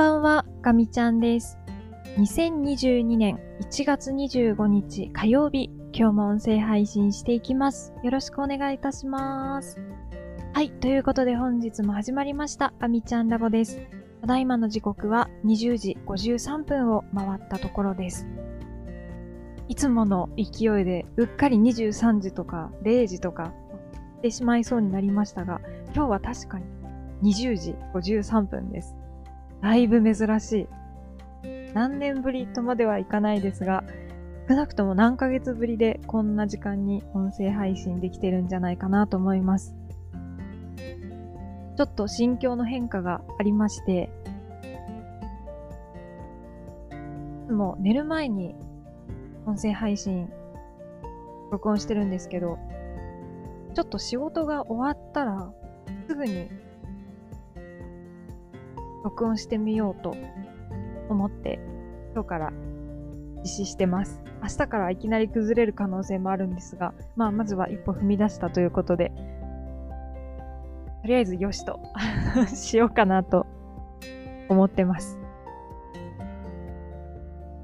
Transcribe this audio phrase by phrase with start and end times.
[0.00, 1.58] ばんは、ガミちゃんです。
[2.16, 7.92] 2022年1月25日火曜日、今日も音声配信していきます。
[8.02, 9.78] よろしくお願いいたします。
[10.54, 13.78] はい、ということで本日も始まりました、ガミちゃんラボです。
[14.22, 18.26] ただいまの時刻は20時53分を回ったところです。
[19.68, 23.52] いつもの勢いでうっかり23時とか0時とか
[24.18, 25.60] ってしまいそうになりましたが、
[25.94, 26.64] 今日は確かに
[27.34, 28.94] 20時53分です。
[29.62, 30.68] だいぶ珍しい。
[31.74, 33.84] 何年ぶりとまではいかないですが、
[34.48, 39.76] 少なくとも何ヶ月ぶりでこんな時間に音声配信できてるんじゃないかなと思います。
[41.76, 44.10] ちょっと心境の変化がありまして、
[47.44, 48.54] いつも寝る前に
[49.46, 50.28] 音声配信
[51.52, 52.58] 録音してるんですけど、
[53.74, 55.52] ちょっと仕事が終わったら
[56.08, 56.48] すぐに
[59.04, 60.14] 録音してみようと
[61.08, 61.58] 思って
[62.14, 62.52] 今日から
[63.42, 64.20] 実施してます。
[64.42, 69.12] 明日からいきなり崩れる可能性もあるんですが、まあまずは一歩踏み出したということで、
[71.02, 71.80] とりあえずよしと
[72.54, 73.46] しようかなと
[74.48, 75.18] 思ってます。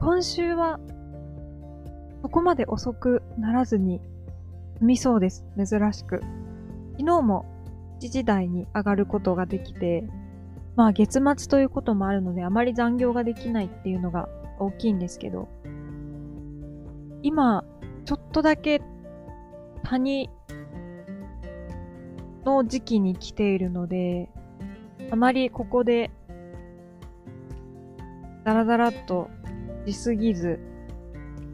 [0.00, 0.80] 今週は
[2.22, 4.00] そこまで遅くならずに
[4.78, 5.44] 済みそうです。
[5.56, 6.22] 珍しく。
[6.92, 7.44] 昨日も
[8.00, 10.04] 1時台に上がることができて、
[10.78, 14.28] まあ月末ということもあるのであまり残業ができないっていうのが
[14.60, 15.48] 大きいんですけど、
[17.24, 17.64] 今、
[18.04, 18.80] ちょっとだけ
[19.82, 20.30] 谷
[22.44, 24.30] の時期に来ているので、
[25.10, 26.12] あまりここで
[28.44, 29.30] ダラダラっと
[29.84, 30.60] しすぎず、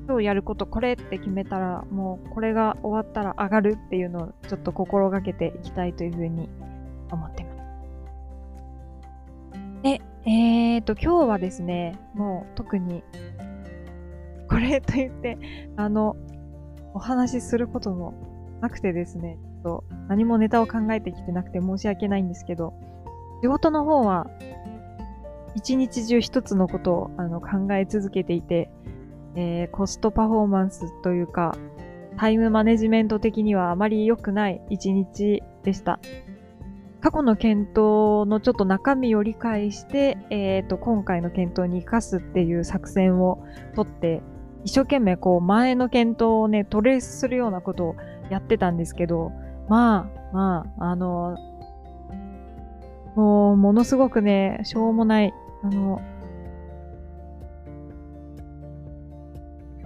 [0.06, 6.50] 今日やることこれって決めたら、もうこれが終わったら上がるっていうのをちょっと心がけていきたいというふうに
[7.11, 7.44] 思ってます。
[9.85, 13.05] で、えーと、今日はですね、もう特に、
[14.48, 15.36] これと言って、
[15.77, 16.17] あの、
[16.95, 18.14] お話しすることも
[18.63, 22.73] なくてですね、ちょっと何もネタを考えてきてなくて申し訳ないんですけど、
[23.42, 24.27] 仕事の方は、
[25.55, 28.70] 一日中一つのことをあの考え続けていて、
[29.35, 31.55] えーコストパフォーマンスというか、
[32.17, 36.01] タイムマネジメント的にはあまり良くない一日でした。
[37.05, 37.77] 過去の検討
[38.27, 43.45] のちょっと中身を理解して、えっ、と、今回の検討に活かすっていう作戦を
[43.77, 44.23] とって、
[44.65, 47.97] 一生懸命こう前の検討をね、トレースするようなことを
[48.31, 49.33] やってたんですけど、
[49.69, 51.37] まあ、まあ、あの、
[53.17, 56.01] もう、ものすごくね、しょうもない、あの、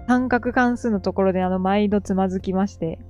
[0.06, 3.00] 三角関数のところであの、毎度つまずきまして、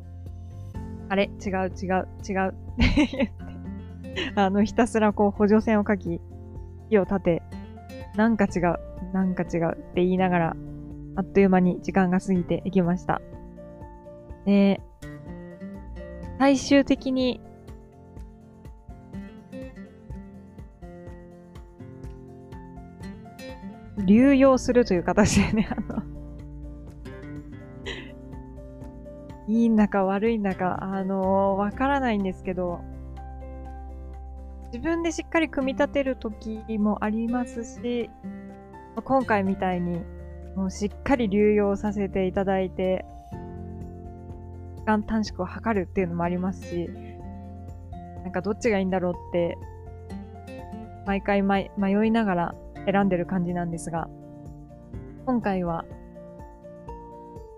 [1.10, 1.30] あれ？
[1.44, 2.48] 違う違う違う。
[2.48, 3.47] って言っ、
[4.34, 6.20] あの、ひたすらこう補助線を書き、
[6.90, 7.42] 火を立て、
[8.16, 8.78] なんか違う、
[9.12, 10.56] なんか違うって言いながら、
[11.16, 13.20] あっという間に時間が過ぎていきました。
[14.44, 14.80] で、
[16.38, 17.40] 最終的に、
[24.04, 26.02] 流用するという形でね、あの、
[29.48, 32.80] いいんだか悪いんだか、あのわからないんですけど、
[34.72, 38.10] 自分でしっかり組み立てる時もありますし、
[39.02, 40.02] 今回みたいに、
[40.56, 43.06] もうしっかり流用させていただいて、
[44.76, 46.90] 時間短縮を図るっていうのもありますし、
[48.22, 49.56] なんかどっちがいいんだろうって、
[51.06, 52.54] 毎回迷迷いながら
[52.84, 54.10] 選んでる感じなんですが、
[55.24, 55.86] 今回は、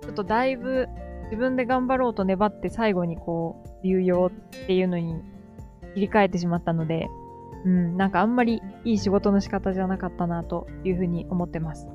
[0.03, 0.88] ちょっとだいぶ
[1.25, 4.31] 自分で頑張ろうと粘って最後にこう、流用っ
[4.66, 5.21] ていうのに
[5.95, 7.09] 切り替えてしまったので、
[7.65, 11.89] うん、なんかあんまりいい仕事の仕方じゃなかったなというふうに思ってます。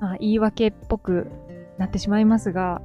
[0.00, 1.30] まあ、言い訳っぽく
[1.78, 2.82] なってしまいますが、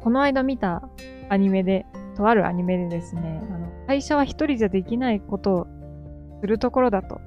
[0.00, 0.88] この間見た
[1.28, 1.86] アニメで、
[2.16, 5.66] とあるアニメでですね、あの会社は一人じゃできないことを
[6.40, 7.20] するところだと、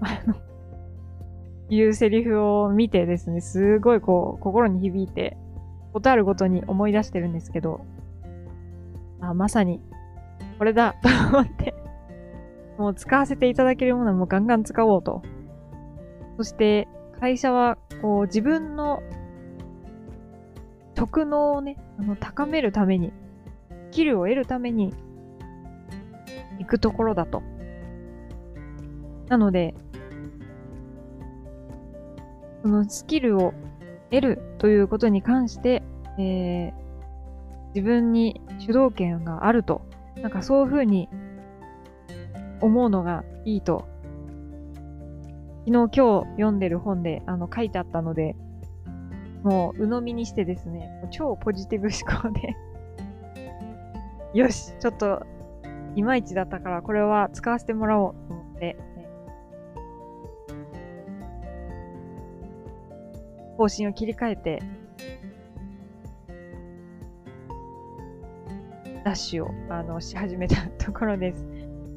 [1.70, 5.38] いうセリフを見てですね、すごいこう、心に響いて、
[5.94, 7.86] ことあるごとに思い出してるんですけど、
[9.22, 9.80] あ、まさに、
[10.58, 11.76] これだ と思って、
[12.78, 15.22] もう使わせていただけるものはもうガンガン使おうと。
[16.38, 16.88] そして、
[17.20, 19.02] 会社は、こう、自分の
[20.98, 23.14] 職能をね、あの、高めるために、
[23.92, 24.94] スキルを得るために、
[26.60, 27.44] 行くところだと。
[29.30, 29.76] なので、
[32.64, 33.54] そのスキルを
[34.14, 35.84] 得るということに関して、
[36.18, 36.84] えー
[37.74, 39.82] 自分に主導権があると、
[40.22, 41.10] なんかそういうふうに
[42.62, 43.88] 思うのがいいと、
[45.66, 45.92] 昨日今日
[46.36, 48.36] 読んでる本であの書いてあったので、
[49.44, 52.56] もう鵜呑みにしてですね、超ポジティブ思考で。
[54.38, 55.26] よし、ちょっと
[55.96, 58.78] いまいちだったからこれは使わせてもらおうと思って、
[63.58, 64.64] 方針を切り替えて、
[69.04, 71.46] ダッシュをあのし始めたところです。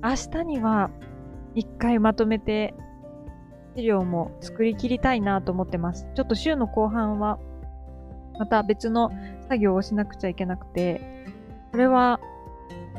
[0.02, 0.90] 明日には
[1.54, 2.74] 一回まとめて
[3.76, 6.06] 資料も作り切りたいなと思ってます。
[6.14, 7.38] ちょっと週の後半は
[8.38, 9.10] また別の
[9.48, 11.00] 作業をしなくちゃいけなくて、
[11.72, 12.20] これは、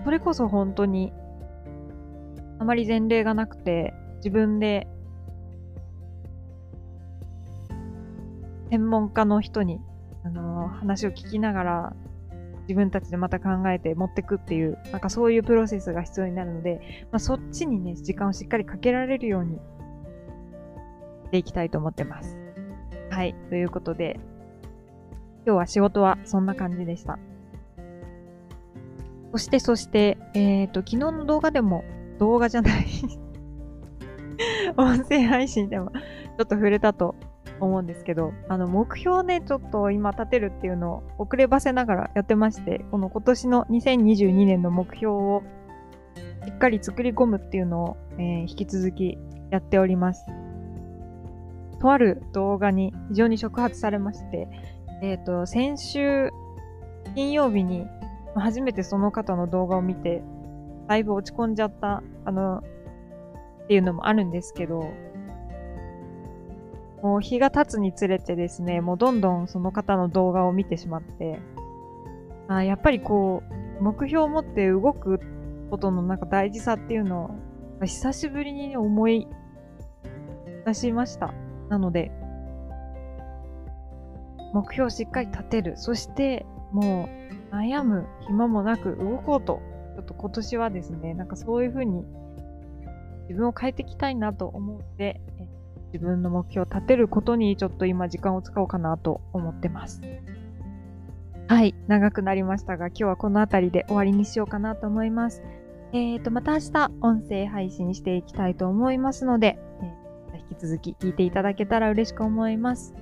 [0.03, 1.11] それこそ本当に
[2.59, 4.87] あまり前例がなくて、自分で
[8.71, 9.79] 専門家の人に、
[10.23, 11.93] あの、話を聞きながら
[12.67, 19.57] 自分たちでまた考えて持ってくっていう、なんかそういうプロセスが必要になるので、まあ、そっちにね、時間をしっかりかけられるように
[21.25, 22.37] していきたいと思ってます。
[23.09, 23.35] はい。
[23.49, 24.19] ということで、
[25.45, 27.17] 今日は仕事はそんな感じでした。
[29.31, 31.83] そして、そして、えっ、ー、と、昨日の動画でも、
[32.19, 32.85] 動画じゃない
[34.75, 35.99] 音声配信でもちょ
[36.43, 37.15] っと触れたと
[37.65, 45.43] 思うんですけど、あの、目標ね、ちょっと今立てるっていうのを遅ればせながらやってまして、この今年の2022年の目標を
[46.45, 49.17] しっかり作り込むっていうのを、えー、引き続き
[49.51, 50.25] やっております。
[51.79, 54.47] とある動画に非常に触発されまして、
[55.01, 56.31] えっ、ー、と、先週
[57.15, 57.85] 金曜日に
[58.35, 60.23] 初めてその方の動画を見て、
[60.87, 64.89] だいぶ落ち込んじゃった、あの、っていうのもあるんですけど、
[67.01, 71.39] もう日が経つにつれてですね、もうどんどんその方の動画を見てしまって、
[72.47, 73.43] あやっぱりこ
[73.79, 75.19] う、目標を持って動く
[75.69, 77.37] ことのなんか大事さっていうの
[77.81, 79.27] を、久しぶりに思い
[80.65, 81.33] 出しました。
[81.69, 82.11] なので、
[84.53, 85.77] 目標をしっかり立てる。
[85.77, 87.09] そして、も
[87.51, 89.61] う悩む暇もなく動こうと。
[89.95, 92.05] ちょっと今年はですね、なんかそういうふうに
[93.23, 95.21] 自分を変えていきたいなと思って、
[95.97, 100.01] 自分の目標を立てることにちょっと今時間を使おうかなと思ってます。
[101.47, 105.41] はい、長くなりましたが、今日はこの辺りで終わりにしようかなと思います。
[105.93, 112.93] えっ、ー、と、また明日音声配信していきたいと思いますので、えー、引き続き聞いていただけたら嬉しく思います。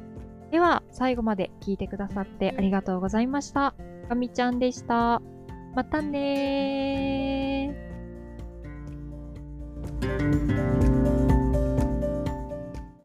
[0.51, 3.73] では、最後まで聞いてくださってありがとうございました。
[4.07, 5.21] かみちゃんでした。
[5.73, 7.34] またねー。